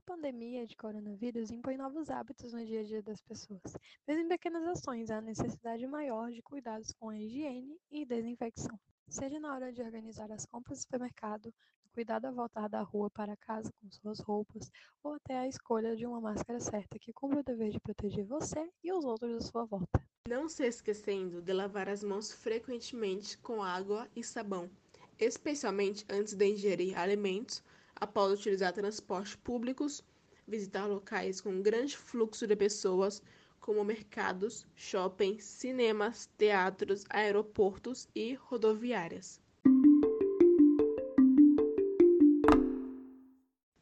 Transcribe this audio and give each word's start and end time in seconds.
pandemia 0.00 0.66
de 0.66 0.76
coronavírus 0.76 1.50
impõe 1.50 1.76
novos 1.76 2.10
hábitos 2.10 2.52
no 2.52 2.64
dia 2.64 2.80
a 2.80 2.84
dia 2.84 3.02
das 3.02 3.20
pessoas. 3.20 3.76
Mesmo 4.06 4.24
em 4.24 4.28
pequenas 4.28 4.66
ações, 4.66 5.10
há 5.10 5.20
necessidade 5.20 5.86
maior 5.86 6.30
de 6.30 6.42
cuidados 6.42 6.92
com 6.92 7.08
a 7.08 7.18
higiene 7.18 7.78
e 7.90 8.04
desinfecção. 8.04 8.78
Seja 9.08 9.40
na 9.40 9.54
hora 9.54 9.72
de 9.72 9.82
organizar 9.82 10.30
as 10.30 10.46
compras 10.46 10.78
do 10.78 10.82
supermercado, 10.82 11.52
no 11.84 11.90
cuidado 11.92 12.26
ao 12.26 12.34
voltar 12.34 12.68
da 12.68 12.80
rua 12.82 13.10
para 13.10 13.36
casa 13.36 13.72
com 13.80 13.90
suas 13.90 14.20
roupas, 14.20 14.70
ou 15.02 15.14
até 15.14 15.38
a 15.38 15.48
escolha 15.48 15.96
de 15.96 16.06
uma 16.06 16.20
máscara 16.20 16.60
certa 16.60 16.98
que 16.98 17.12
cumpra 17.12 17.40
o 17.40 17.44
dever 17.44 17.70
de 17.70 17.80
proteger 17.80 18.24
você 18.24 18.70
e 18.84 18.92
os 18.92 19.04
outros 19.04 19.34
à 19.34 19.40
sua 19.40 19.64
volta. 19.64 20.00
Não 20.28 20.48
se 20.48 20.64
esquecendo 20.64 21.42
de 21.42 21.52
lavar 21.52 21.88
as 21.88 22.04
mãos 22.04 22.32
frequentemente 22.32 23.36
com 23.38 23.62
água 23.62 24.08
e 24.14 24.22
sabão, 24.22 24.70
especialmente 25.18 26.04
antes 26.08 26.34
de 26.34 26.46
ingerir 26.46 26.96
alimentos, 26.96 27.62
após 28.00 28.32
utilizar 28.32 28.72
transportes 28.72 29.36
públicos, 29.36 30.02
visitar 30.46 30.86
locais 30.86 31.40
com 31.40 31.62
grande 31.62 31.96
fluxo 31.96 32.46
de 32.46 32.56
pessoas, 32.56 33.22
como 33.60 33.84
mercados, 33.84 34.66
shoppings, 34.74 35.44
cinemas, 35.44 36.26
teatros, 36.38 37.04
aeroportos 37.10 38.08
e 38.14 38.34
rodoviárias. 38.34 39.40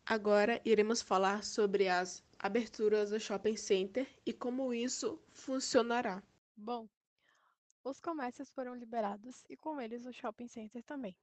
Agora 0.05 0.61
iremos 0.65 1.03
falar 1.03 1.45
sobre 1.45 1.87
as 1.87 2.25
aberturas 2.39 3.11
do 3.11 3.21
shopping 3.21 3.57
center 3.57 4.09
e 4.25 4.33
como 4.33 4.73
isso 4.73 5.21
funcionará. 5.31 6.23
Bom, 6.57 6.89
os 7.85 8.01
comércios 8.01 8.51
foram 8.51 8.75
liberados 8.75 9.45
e 9.49 9.57
com 9.57 9.81
eles 9.81 10.07
o 10.07 10.13
shopping 10.13 10.49
center 10.49 10.83
também. 10.83 11.15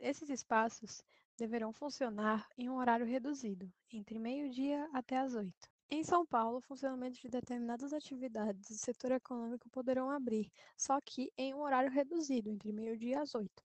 Esses 0.00 0.30
espaços 0.30 1.02
deverão 1.36 1.72
funcionar 1.72 2.48
em 2.56 2.68
um 2.68 2.76
horário 2.76 3.06
reduzido, 3.06 3.70
entre 3.92 4.18
meio-dia 4.18 4.88
até 4.92 5.18
as 5.18 5.34
oito. 5.34 5.68
Em 5.90 6.02
São 6.02 6.24
Paulo, 6.24 6.58
o 6.58 6.62
funcionamento 6.62 7.20
de 7.20 7.28
determinadas 7.28 7.92
atividades 7.92 8.68
do 8.68 8.74
setor 8.74 9.12
econômico 9.12 9.68
poderão 9.70 10.10
abrir, 10.10 10.50
só 10.76 11.00
que 11.00 11.32
em 11.36 11.54
um 11.54 11.60
horário 11.60 11.90
reduzido, 11.90 12.48
entre 12.48 12.72
meio-dia 12.72 13.20
às 13.20 13.34
oito. 13.34 13.62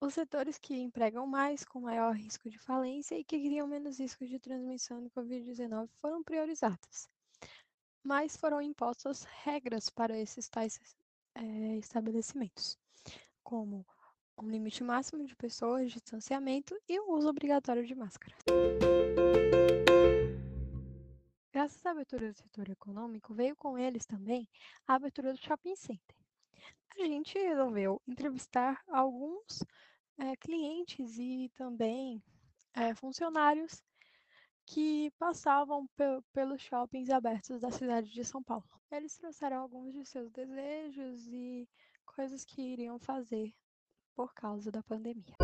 Os 0.00 0.14
setores 0.14 0.58
que 0.58 0.74
empregam 0.76 1.26
mais, 1.26 1.64
com 1.64 1.80
maior 1.80 2.14
risco 2.14 2.48
de 2.48 2.58
falência 2.58 3.18
e 3.18 3.24
que 3.24 3.40
criam 3.40 3.66
menos 3.66 3.98
risco 3.98 4.26
de 4.26 4.38
transmissão 4.38 5.02
do 5.02 5.10
Covid-19 5.10 5.88
foram 6.00 6.22
priorizados 6.22 7.08
mas 8.04 8.36
foram 8.36 8.60
impostas 8.60 9.24
regras 9.42 9.88
para 9.88 10.18
esses 10.18 10.46
tais 10.48 10.78
é, 11.34 11.76
estabelecimentos, 11.78 12.78
como 13.42 13.84
um 14.38 14.48
limite 14.48 14.82
máximo 14.82 15.24
de 15.24 15.34
pessoas, 15.36 15.92
distanciamento 15.92 16.76
e 16.88 16.98
o 17.00 17.12
uso 17.12 17.28
obrigatório 17.28 17.84
de 17.86 17.94
máscara. 17.94 18.34
Graças 21.52 21.86
à 21.86 21.92
abertura 21.92 22.32
do 22.32 22.36
setor 22.36 22.68
econômico, 22.68 23.32
veio 23.32 23.54
com 23.54 23.78
eles 23.78 24.04
também 24.04 24.48
a 24.86 24.94
abertura 24.94 25.32
do 25.32 25.38
shopping 25.38 25.76
center. 25.76 26.16
A 26.98 27.04
gente 27.04 27.38
resolveu 27.38 28.02
entrevistar 28.06 28.82
alguns 28.88 29.62
é, 30.18 30.36
clientes 30.36 31.16
e 31.18 31.50
também 31.54 32.22
é, 32.74 32.94
funcionários 32.94 33.82
que 34.66 35.10
passavam 35.18 35.86
pe 35.96 36.04
pelos 36.32 36.62
shoppings 36.62 37.10
abertos 37.10 37.60
da 37.60 37.70
cidade 37.70 38.10
de 38.10 38.24
São 38.24 38.42
Paulo. 38.42 38.64
Eles 38.90 39.16
trouxeram 39.16 39.58
alguns 39.58 39.92
de 39.92 40.04
seus 40.04 40.30
desejos 40.30 41.26
e 41.28 41.68
coisas 42.04 42.44
que 42.44 42.62
iriam 42.62 42.98
fazer 42.98 43.52
por 44.14 44.32
causa 44.34 44.70
da 44.70 44.82
pandemia. 44.82 45.34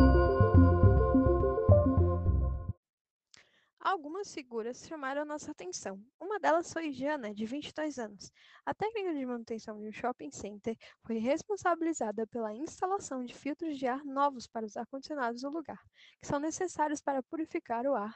Algumas 3.83 4.31
figuras 4.31 4.85
chamaram 4.87 5.25
nossa 5.25 5.51
atenção. 5.51 5.99
Uma 6.19 6.39
delas 6.39 6.71
foi 6.71 6.91
Jana, 6.91 7.33
de 7.33 7.45
22 7.47 7.97
anos. 7.97 8.31
A 8.63 8.75
técnica 8.75 9.11
de 9.11 9.25
manutenção 9.25 9.79
de 9.79 9.87
um 9.87 9.91
shopping 9.91 10.29
center 10.29 10.77
foi 11.03 11.17
responsabilizada 11.17 12.27
pela 12.27 12.53
instalação 12.53 13.25
de 13.25 13.33
filtros 13.33 13.79
de 13.79 13.87
ar 13.87 14.05
novos 14.05 14.45
para 14.45 14.65
os 14.65 14.77
ar-condicionados 14.77 15.41
do 15.41 15.49
lugar, 15.49 15.81
que 16.21 16.27
são 16.27 16.39
necessários 16.39 17.01
para 17.01 17.23
purificar 17.23 17.87
o 17.87 17.95
ar 17.95 18.15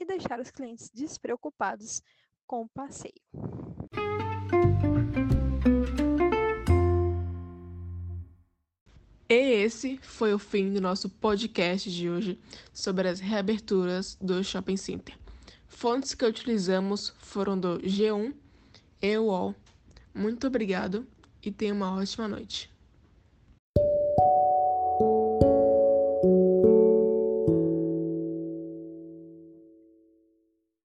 e 0.00 0.04
deixar 0.04 0.40
os 0.40 0.50
clientes 0.50 0.90
despreocupados 0.90 2.02
com 2.44 2.62
o 2.62 2.68
passeio. 2.68 3.47
E 9.30 9.34
esse 9.34 9.98
foi 10.00 10.32
o 10.32 10.38
fim 10.38 10.72
do 10.72 10.80
nosso 10.80 11.10
podcast 11.10 11.90
de 11.90 12.08
hoje 12.08 12.38
sobre 12.72 13.08
as 13.08 13.20
reaberturas 13.20 14.16
do 14.18 14.42
Shopping 14.42 14.78
Center. 14.78 15.14
Fontes 15.66 16.14
que 16.14 16.24
utilizamos 16.24 17.12
foram 17.18 17.60
do 17.60 17.78
G1 17.80 18.32
e 19.02 19.18
UOL. 19.18 19.54
Muito 20.14 20.46
obrigado 20.46 21.06
e 21.42 21.52
tenha 21.52 21.74
uma 21.74 21.94
ótima 21.94 22.26
noite. 22.26 22.70